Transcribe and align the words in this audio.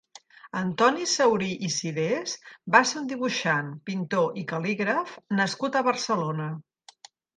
Antoni 0.59 1.03
Saurí 1.09 1.49
i 1.67 1.67
Sirés 1.73 2.33
va 2.77 2.81
ser 2.93 2.99
un 3.01 3.05
dibuixant, 3.11 3.69
pintor 3.91 4.41
i 4.43 4.47
cal·lígraf 4.53 5.15
nascut 5.41 5.79
a 5.79 5.85
Barcelona. 5.91 6.49